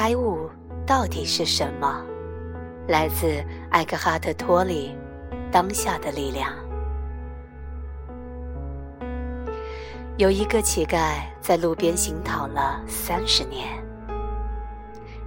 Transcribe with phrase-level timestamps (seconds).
[0.00, 0.48] 开悟
[0.86, 2.00] 到底是什么？
[2.86, 4.96] 来自艾克哈特·托利，
[5.50, 6.52] 《当下的力量》。
[10.16, 13.66] 有一个乞丐在路边行讨了三十年。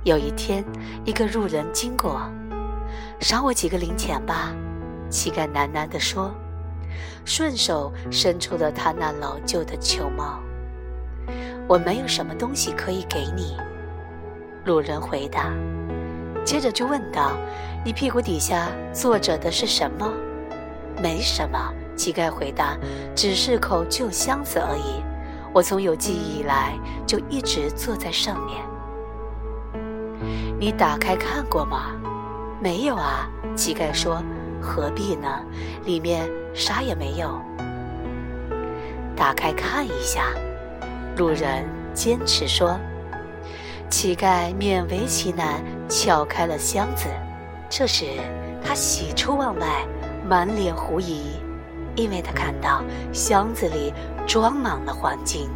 [0.06, 0.64] 有一天，
[1.04, 2.22] 一个路人经过，
[3.20, 4.56] 赏我几个零钱吧。
[5.10, 6.34] 乞丐喃喃地说，
[7.26, 10.40] 顺手伸出了他那老旧的球帽。
[11.68, 13.58] 我没有什么东西可以给你。
[14.64, 15.52] 路人回答，
[16.46, 17.32] 接着就问道
[17.84, 20.08] ：“你屁股底下坐着的是什么
[21.02, 22.78] ？”“没什么。”乞丐回答
[23.16, 25.04] ，“只是口旧箱子而已。
[25.54, 26.74] 我从有记忆以来
[27.06, 28.62] 就一直坐在上面。
[30.60, 31.92] ”“你打开看过吗
[32.62, 34.24] ？”“没有啊。”乞丐说
[34.62, 35.28] ，“何必呢？
[35.86, 37.42] 里面啥也没有。
[39.18, 40.26] ”“打开看一下。”
[41.18, 42.80] 路人坚持说。
[43.92, 47.08] 乞丐勉为其难撬开了箱子，
[47.70, 48.06] 这时
[48.64, 49.86] 他喜出望外，
[50.28, 51.34] 满脸狐疑，
[51.96, 53.94] 因为他看到箱子里
[54.26, 55.50] 装满了黄金。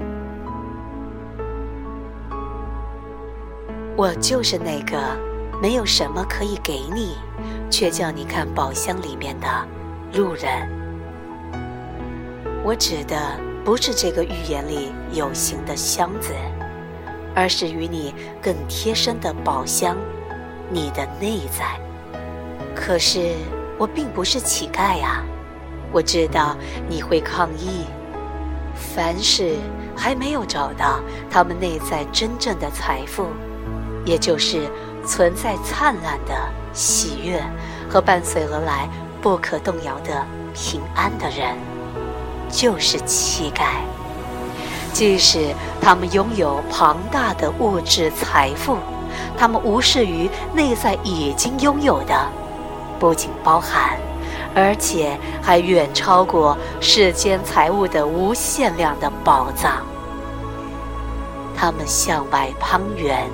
[3.95, 4.99] 我就是那个
[5.61, 7.15] 没有什么可以给你，
[7.71, 9.47] 却叫你看宝箱里面的
[10.13, 10.69] 路人。
[12.65, 16.33] 我指的不是这个寓言里有形的箱子。
[17.35, 19.97] 而是与你更贴身的宝箱，
[20.71, 21.79] 你的内在。
[22.73, 23.33] 可是
[23.77, 25.23] 我并不是乞丐呀，
[25.91, 26.55] 我知道
[26.87, 27.85] 你会抗议。
[28.73, 29.55] 凡是
[29.95, 33.27] 还没有找到他们内在真正的财富，
[34.05, 34.67] 也就是
[35.05, 36.33] 存在灿烂的
[36.73, 37.41] 喜悦
[37.89, 38.89] 和伴随而来
[39.21, 41.55] 不可动摇的平安的人，
[42.49, 43.94] 就是乞丐。
[44.95, 48.77] 即使他们拥有庞大的物质财富，
[49.37, 52.15] 他们无视于内在已经拥有的，
[52.97, 53.99] 不仅包含，
[54.55, 59.85] 而且还远超过世间财物的无限量的宝藏。
[61.57, 63.29] 他们向外攀援，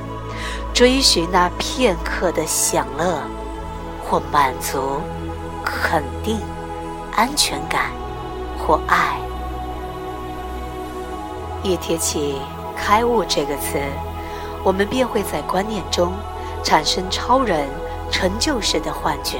[0.73, 3.19] 追寻那片刻的享乐，
[4.03, 4.99] 或满足、
[5.63, 6.39] 肯定、
[7.15, 7.91] 安全感，
[8.57, 9.15] 或爱。
[11.63, 12.35] 一提起
[12.75, 13.79] “开悟”这个词，
[14.63, 16.11] 我们便会在观念中
[16.63, 17.67] 产生超人
[18.11, 19.37] 成就式的幻觉。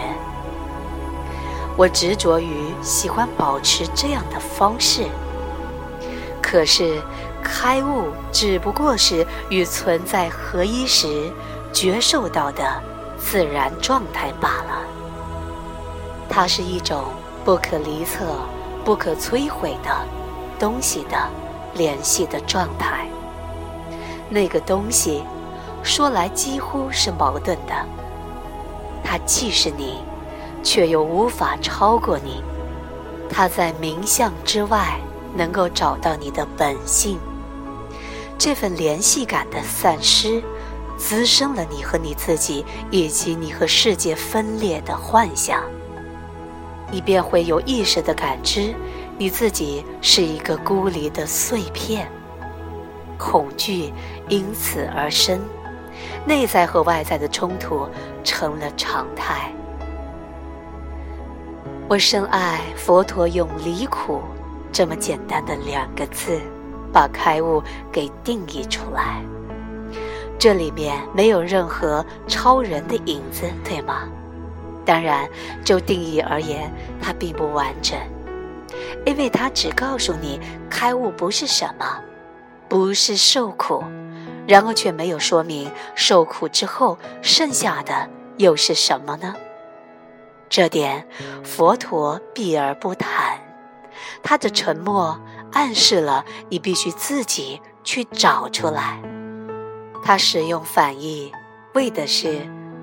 [1.78, 5.08] 我执着于喜欢保持这样的方式，
[6.42, 7.02] 可是
[7.42, 11.32] 开悟只不过是与存在合一时
[11.74, 12.64] 觉受到的
[13.18, 14.86] 自然状态罢了。
[16.30, 17.06] 它是一种
[17.44, 18.26] 不可离测、
[18.86, 19.90] 不可摧毁的
[20.60, 21.18] 东西的。
[21.74, 23.08] 联系的状态，
[24.30, 25.24] 那个东西
[25.84, 27.74] 说来几乎是矛盾的。
[29.04, 30.00] 它既是你，
[30.64, 32.44] 却又无法超过你。
[33.30, 35.00] 它在名相之外，
[35.36, 37.18] 能够找到你的本性。
[38.38, 40.44] 这份联系感的散失，
[40.98, 45.62] 滋生了你和你自己以及你和世界分裂的幻想。
[46.92, 48.74] 你便会有意识的感知。
[49.18, 52.12] 你自己是一个孤立的碎片，
[53.18, 53.94] 恐惧
[54.30, 55.40] 因此而生，
[56.26, 57.88] 内在和外在的冲突
[58.24, 59.54] 成了常态。
[61.88, 64.22] 我深爱佛陀用“离苦”
[64.72, 66.40] 这么简单的两个字，
[66.92, 67.62] 把开悟
[67.92, 69.22] 给定义出来。
[70.40, 74.10] 这里面没有任何超人的影子，对吗？
[74.84, 75.30] 当然，
[75.64, 77.96] 就定义而言，它并不完整。
[79.06, 80.40] 因为他只告诉你
[80.70, 82.02] 开悟不是什么，
[82.68, 83.84] 不是受苦，
[84.48, 89.36] 然而却没有说明受苦之后剩下的又是什么呢？
[90.50, 91.08] 这点
[91.44, 93.40] 佛陀避而不谈，
[94.22, 95.20] 他的沉默
[95.54, 99.02] 暗示了你必须自己去找出来。
[100.04, 101.32] 他使用反义，
[101.74, 102.42] 为的是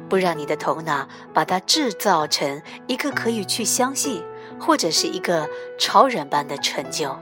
[0.08, 4.25] 不让你的头脑把它制造成一个可以去相信。
[4.60, 7.16] 或者是一个超人般的成就，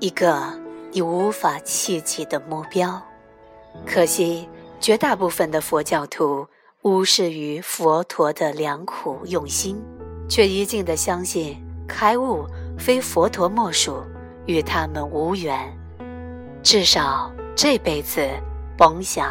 [0.00, 0.40] 一个
[0.90, 3.00] 你无法企及的目标。
[3.86, 4.48] 可惜，
[4.80, 6.46] 绝大部分的佛教徒
[6.82, 9.80] 无视于佛陀的良苦用心，
[10.28, 12.46] 却一劲的相信开悟
[12.78, 14.02] 非佛陀莫属，
[14.46, 15.58] 与他们无缘。
[16.62, 18.20] 至少这辈子
[18.76, 19.30] 甭想。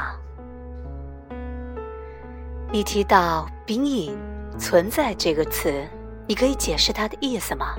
[2.71, 4.17] 你提到“兵影”
[4.57, 5.85] 存在这个词。
[6.27, 7.75] 你可以解释它的意思吗？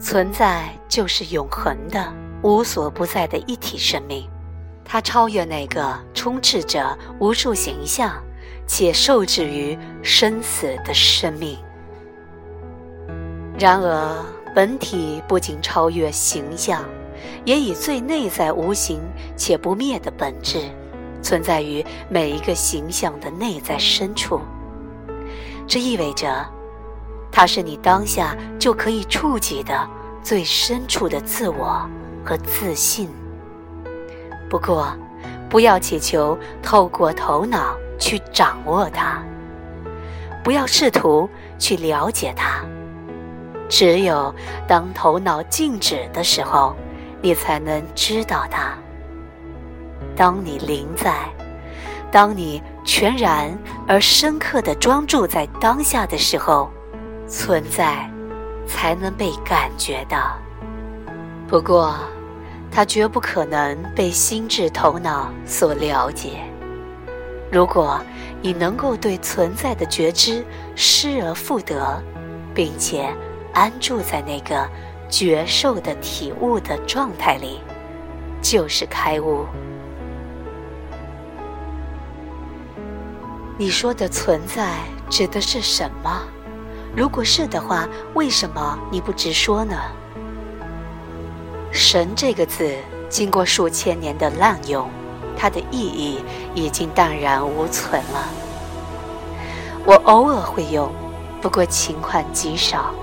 [0.00, 2.12] 存在就是永恒的、
[2.42, 4.30] 无所不在的一体生命，
[4.84, 8.22] 它超越那个充斥着无数形象
[8.66, 11.58] 且受制于生死的生命。
[13.58, 14.24] 然而，
[14.54, 16.84] 本体不仅超越形象，
[17.44, 19.00] 也以最内在无形
[19.36, 20.60] 且不灭的本质，
[21.20, 24.40] 存在于每一个形象的内在深处。
[25.68, 26.44] 这意味着，
[27.30, 29.86] 它是你当下就可以触及的
[30.22, 31.86] 最深处的自我
[32.24, 33.10] 和自信。
[34.48, 34.90] 不过，
[35.50, 39.22] 不要祈求透过头脑去掌握它，
[40.42, 41.28] 不要试图
[41.58, 42.64] 去了解它。
[43.68, 44.34] 只有
[44.66, 46.74] 当头脑静止的时候，
[47.20, 48.72] 你才能知道它。
[50.16, 51.28] 当你临在，
[52.10, 53.56] 当你全然
[53.86, 56.70] 而深刻地专注在当下的时候，
[57.26, 58.10] 存在
[58.66, 60.38] 才能被感觉到。
[61.46, 61.94] 不过，
[62.70, 66.40] 它绝不可能被心智头脑所了解。
[67.50, 68.00] 如果
[68.42, 70.44] 你能够对存在的觉知
[70.76, 72.02] 失而复得，
[72.54, 73.08] 并且
[73.52, 74.68] 安住在那个
[75.08, 77.60] 觉受的体悟的状态里，
[78.42, 79.46] 就是开悟。
[83.60, 84.78] 你说的存在
[85.10, 86.22] 指的是什么？
[86.94, 89.74] 如果是的话，为什么你不直说呢？
[91.72, 92.72] 神这个字
[93.08, 94.88] 经过数千年的滥用，
[95.36, 96.20] 它的意义
[96.54, 98.28] 已经荡然无存了。
[99.84, 100.88] 我偶尔会用，
[101.42, 102.94] 不过情况极少。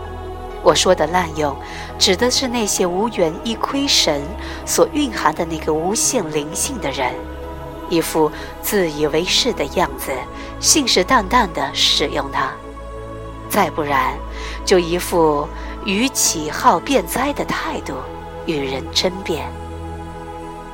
[0.64, 1.54] 我说的滥用，
[2.00, 4.22] 指的是那些无缘一窥神
[4.66, 7.14] 所蕴含的那个无限灵性的人，
[7.90, 10.12] 一副自以为是的样子，
[10.60, 12.50] 信誓旦旦地使用它；
[13.50, 14.14] 再不然，
[14.66, 15.48] 就一副
[15.86, 17.94] 与起好辩哉的态度。
[18.48, 19.48] 与人争辩，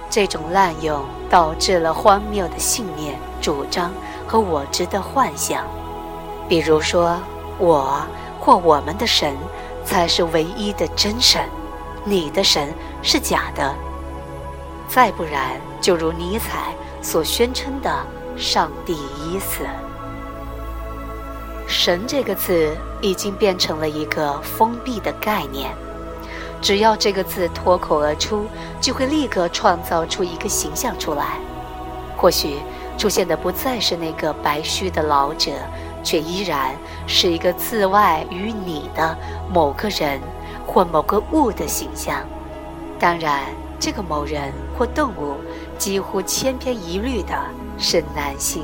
[0.10, 3.94] 这种滥用导致了荒谬的信念、主张
[4.28, 5.64] 和我执的幻想。
[6.50, 7.18] 比如说，
[7.58, 8.02] 我
[8.42, 9.38] 或我们的神
[9.86, 11.42] 才是唯一的真神，
[12.04, 13.74] 你的神是假的。
[14.90, 17.92] 再不然，就如尼采所宣称的
[18.38, 19.66] “上帝已死
[21.68, 25.72] ”，“神”这个字已经变成了一个封闭的概念。
[26.62, 28.46] 只要这个字脱口而出，
[28.80, 31.40] 就会立刻创造出一个形象出来。
[32.16, 32.58] 或许
[33.00, 35.52] 出现的不再是那个白须的老者，
[36.04, 36.76] 却依然
[37.08, 39.18] 是一个自外于你的
[39.52, 40.22] 某个人
[40.68, 42.18] 或某个物的形象。
[43.00, 43.46] 当然，
[43.80, 45.38] 这个某人或动物
[45.82, 47.34] 几乎千篇一律的
[47.80, 48.62] 是男性。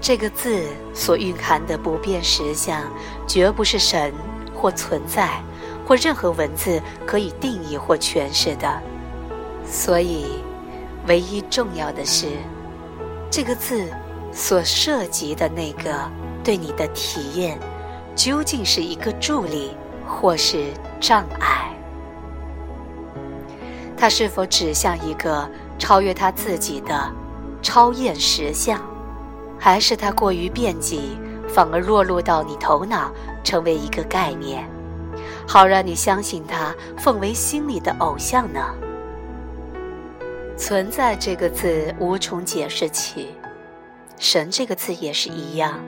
[0.00, 2.82] 这个字所蕴含的不变实相，
[3.24, 4.12] 绝不是神
[4.52, 5.40] 或存在。
[5.86, 8.82] 或任何文字可以定义或诠释的，
[9.64, 10.26] 所以，
[11.06, 12.26] 唯一重要的是，
[13.30, 13.88] 这个字
[14.32, 15.94] 所涉及的那个
[16.42, 17.56] 对你的体验，
[18.16, 21.75] 究竟是一个助力或是障碍？
[24.06, 25.50] 它是否指向一个
[25.80, 27.12] 超越他自己的
[27.60, 28.80] 超验实相，
[29.58, 31.00] 还是它过于辩解，
[31.48, 33.10] 反而落入到你头脑，
[33.42, 34.64] 成为一个概念？
[35.44, 38.60] 好让你相信他，奉为心里的偶像呢？
[40.56, 43.34] 存在这个字无从解释起，
[44.20, 45.80] 神这个字也是一样。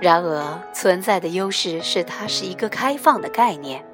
[0.00, 3.84] 然而，存在的优势是它是一个开放的概念，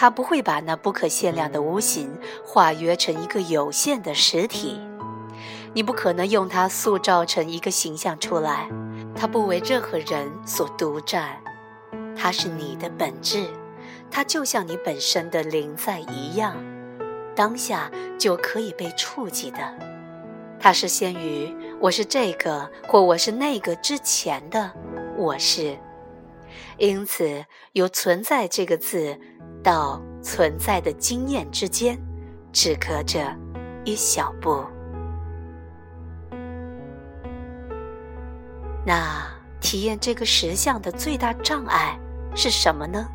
[0.00, 2.10] 它不会把那不可限量的无形
[2.42, 4.80] 化约成一个有限的实体。
[5.74, 8.66] 你不可能用它塑造成一个形象出来，
[9.14, 11.36] 它不为任何人所独占，
[12.16, 13.46] 它是你的本质。
[14.10, 16.56] 它就像你本身的灵在一样，
[17.36, 19.58] 当下就可以被触及的。
[20.58, 24.72] 它是先于我是这个或我是那个之前的
[25.18, 25.76] 我是，
[26.80, 29.14] 因此由存在这个字
[29.62, 32.00] 到存在的经验之间，
[32.54, 33.36] 只隔着
[33.84, 34.64] 一小步。
[38.82, 41.98] 那体验这个实相的最大障碍
[42.34, 43.06] 是什么呢？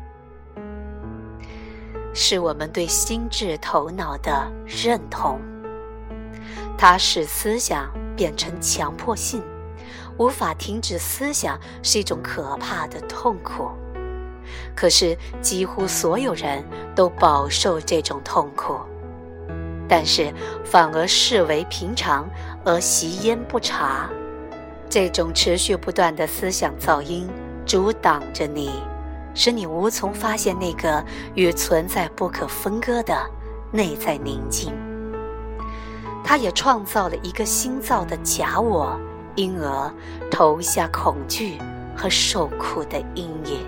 [2.14, 5.40] 是我们对心智头脑的认同，
[6.78, 9.42] 它使思想变成强迫性，
[10.18, 13.70] 无法停止思想是一种可怕的痛苦。
[14.74, 18.78] 可是几乎所有人都饱受这种痛苦，
[19.88, 20.32] 但是
[20.64, 22.28] 反而视为平常
[22.64, 24.08] 而习焉不察。
[24.88, 27.28] 这种持续不断的思想噪音
[27.64, 28.70] 阻挡着你。
[29.38, 31.04] 使你无从发现那个
[31.34, 33.14] 与存在不可分割的
[33.70, 34.72] 内在宁静。
[36.24, 38.98] 他也创造了一个新造的假我，
[39.36, 39.94] 因而
[40.30, 41.58] 投下恐惧
[41.96, 43.60] 和受苦的阴影。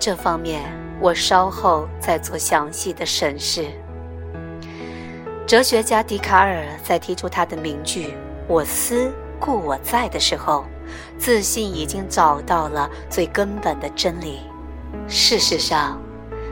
[0.00, 0.62] 这方面
[1.00, 3.66] 我稍后再做详细的审视。
[5.46, 8.14] 哲学家笛卡尔在提出他的名句
[8.48, 10.64] “我思故我在”的时候，
[11.18, 14.40] 自信已经找到了最根本的真理。
[15.08, 16.00] 事实上，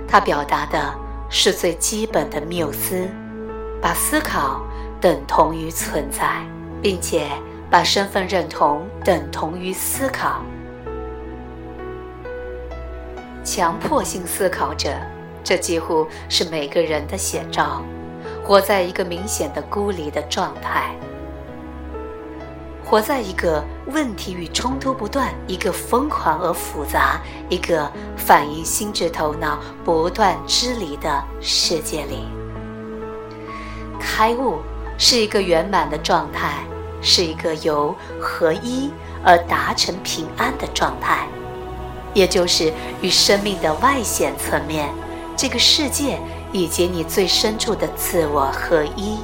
[0.06, 0.92] 他表达的
[1.30, 3.08] 是最基本的缪斯，
[3.80, 4.60] 把思考
[5.00, 6.44] 等同于存在，
[6.82, 7.28] 并且
[7.70, 10.42] 把身份认同等同于思考。
[13.44, 14.90] 强迫性思考者，
[15.42, 17.82] 这几乎是每个人的写照。
[18.42, 20.92] 活在一个明显的孤立的状态，
[22.84, 32.26] 活在一个问题与冲突不断、一个疯狂而复杂、一个反映心智头脑不断支离的世界里。
[34.00, 34.58] 开悟
[34.98, 36.64] 是一个圆满的状态，
[37.00, 38.90] 是一个由合一
[39.24, 41.26] 而达成平安的状态，
[42.14, 44.88] 也就是与生命的外显层面，
[45.36, 46.18] 这个世界。
[46.52, 49.18] 以及你最深处的自我合一，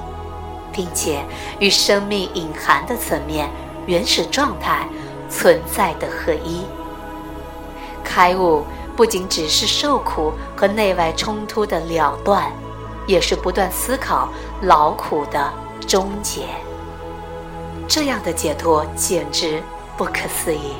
[0.71, 1.25] 并且
[1.59, 3.51] 与生命隐含的层面、
[3.85, 4.87] 原始状态
[5.29, 6.63] 存在的合一。
[8.05, 8.65] 开悟
[8.97, 12.49] 不仅只是受苦和内外冲突的了断，
[13.09, 14.29] 也是不断思考
[14.63, 15.53] 劳苦的
[15.85, 16.47] 终结。
[17.89, 19.63] 这样的解脱简直
[19.97, 20.75] 不可思议。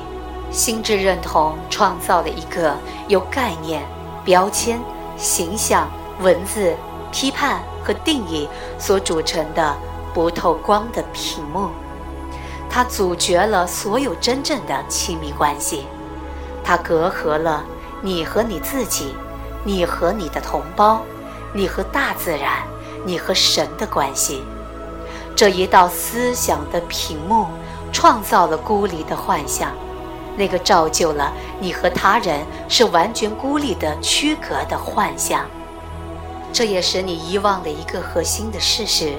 [0.51, 2.75] 心智认同创造了一个
[3.07, 3.83] 由概念、
[4.23, 4.79] 标签、
[5.17, 5.87] 形象。
[6.19, 6.75] 文字
[7.11, 8.49] 批判和定义
[8.79, 9.77] 所组成的
[10.15, 11.69] 不透光的屏幕，
[12.67, 15.85] 它阻绝了所有真正的亲密关系，
[16.63, 17.63] 它隔阂了
[18.01, 19.13] 你和你自己，
[19.63, 21.03] 你和你的同胞，
[21.53, 22.63] 你和大自然，
[23.05, 24.41] 你和神的关系。
[25.37, 27.45] 这一道思想的屏幕
[27.93, 29.71] 创造了孤立的幻象，
[30.35, 35.45] 那个造就了你和他人是完全孤立的区隔的幻象。
[36.51, 39.13] 这也使你遗忘了一个核心的事实，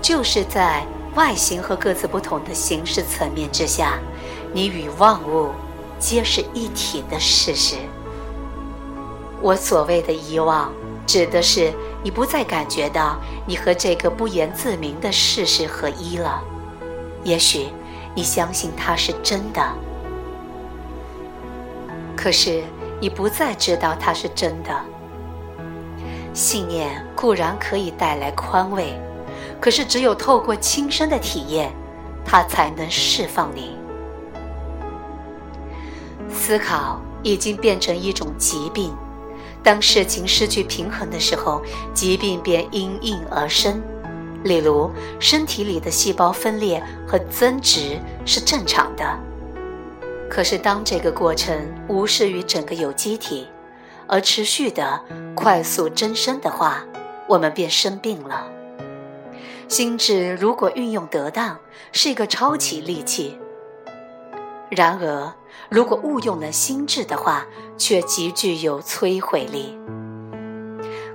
[0.00, 3.98] 就是在外形和各自不同的形式层面之下，
[4.54, 5.50] 你与万物
[5.98, 7.76] 皆是一体的事实。
[9.42, 10.72] 我所谓的遗忘，
[11.06, 13.16] 指的是你不再感觉到
[13.46, 16.42] 你和这个不言自明的事实合一了。
[17.24, 17.68] 也许
[18.14, 19.62] 你相信它是真的，
[22.16, 22.62] 可是
[23.00, 24.74] 你不再知道它是真的。
[26.34, 28.98] 信念固然可以带来宽慰，
[29.60, 31.72] 可是只有透过亲身的体验，
[32.24, 33.76] 它才能释放你。
[36.28, 38.92] 思考已经变成一种疾病，
[39.62, 41.62] 当事情失去平衡的时候，
[41.94, 43.80] 疾病便因应而生。
[44.44, 44.90] 例如，
[45.20, 49.04] 身体里的细胞分裂和增殖是正常的，
[50.28, 53.46] 可是当这个过程无视于整个有机体。
[54.08, 55.00] 而持续的
[55.34, 56.84] 快速增生的话，
[57.28, 58.46] 我们便生病了。
[59.68, 61.56] 心智如果运用得当，
[61.92, 63.38] 是一个超级利器；
[64.74, 65.30] 然而，
[65.68, 69.78] 如果误用了心智的话，却极具有摧毁力。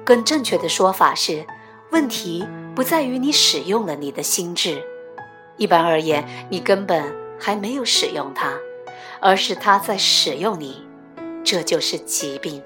[0.06, 1.44] 更正确的说法是，
[1.92, 4.80] 问题不在于你使用了你的心智，
[5.58, 7.04] 一般而言，你根本
[7.40, 8.54] 还没有使用它，
[9.20, 10.86] 而是它在使用你，
[11.44, 12.62] 这就是疾病。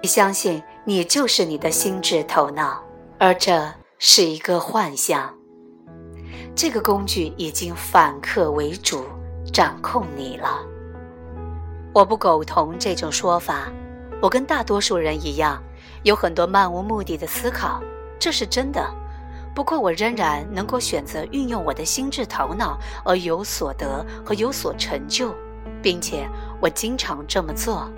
[0.00, 2.80] 你相信你就是你的心智头脑，
[3.18, 5.34] 而这是一个幻象。
[6.54, 9.04] 这个工具已经反客为主，
[9.52, 10.60] 掌控你了。
[11.92, 13.68] 我不苟同这种说法。
[14.20, 15.62] 我跟大多数人一样，
[16.02, 17.80] 有很多漫无目的的思考，
[18.18, 18.84] 这是真的。
[19.54, 25.34] 不过，我仍然能够选择运用我的心智头脑而有所得和有所成就，
[25.82, 26.28] 并且
[26.60, 27.88] 我经常这么做。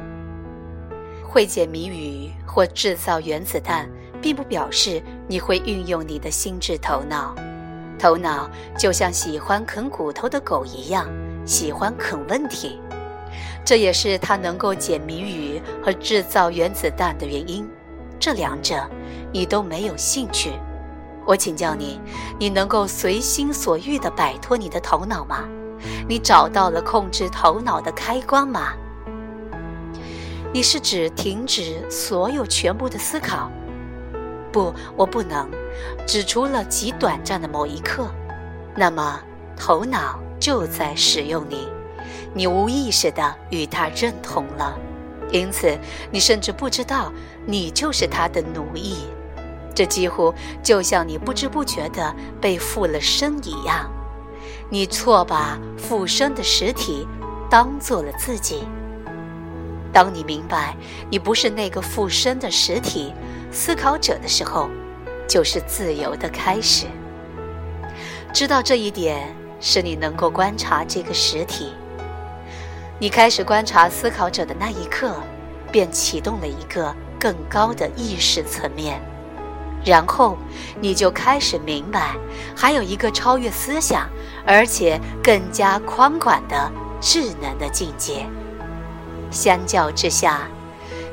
[1.23, 3.88] 会解谜语或制造原子弹，
[4.21, 7.35] 并不表示你会运用你的心智头脑。
[7.99, 11.09] 头脑就像喜欢啃骨头的狗一样，
[11.44, 12.80] 喜欢啃问题。
[13.64, 17.68] 这也是他能够解谜语和制造原子弹的原因。
[18.18, 18.88] 这两者
[19.32, 20.52] 你都没有兴趣。
[21.26, 22.00] 我请教你：
[22.38, 25.44] 你能够随心所欲地摆脱你的头脑吗？
[26.09, 28.73] 你找到了控制头脑的开关吗？
[30.52, 33.50] 你是指停止所有全部的思考？
[34.50, 35.49] 不，我不能，
[36.06, 38.09] 只除了极短暂的某一刻。
[38.75, 39.20] 那么，
[39.56, 41.68] 头脑就在使用你，
[42.35, 44.76] 你无意识的与他认同了，
[45.30, 45.78] 因此
[46.11, 47.12] 你甚至不知道
[47.47, 48.97] 你就是他的奴役。
[49.73, 53.88] 这几乎就像你不知不觉的被附了身一样，
[54.68, 57.06] 你错把附身的实体
[57.49, 58.64] 当做了自己。
[59.92, 60.76] 当你明白
[61.11, 63.12] 你不是那个附身的实体
[63.50, 64.68] 思考者的时候，
[65.28, 66.87] 就是自由的开始。
[68.32, 71.73] 知道这一点，使你能够观察这个实体。
[72.99, 75.14] 你开始观察思考者的那一刻，
[75.71, 79.00] 便启动了一个更高的意识层面。
[79.83, 80.37] 然后，
[80.79, 82.14] 你就开始明白，
[82.55, 84.07] 还有一个超越思想，
[84.47, 88.26] 而且更加宽广的智能的境界。
[89.31, 90.47] 相较之下，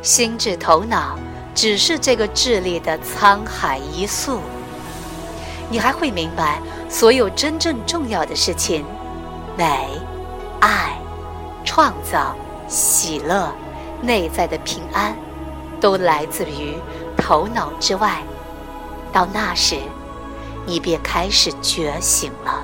[0.02, 1.18] 心智头脑
[1.56, 4.42] 只是这个智力的沧海一粟。
[5.70, 8.86] 你还会明白，所有真正重要的事情，
[9.58, 9.90] 美、
[10.60, 10.98] 爱、
[11.64, 12.36] 创造、
[12.68, 13.54] 喜乐、
[14.02, 15.16] 内在的平安，
[15.82, 16.78] 都来自于
[17.18, 18.24] 头脑之外。
[19.12, 19.76] 到那时，
[20.66, 22.64] 你便开始觉醒了。